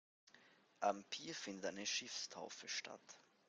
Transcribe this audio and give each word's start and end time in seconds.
Am 0.79 1.03
Pier 1.11 1.35
findet 1.35 1.65
eine 1.67 1.85
Schiffstaufe 1.85 2.67
statt. 2.67 3.19